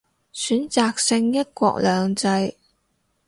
[0.33, 2.55] 選擇性一國兩制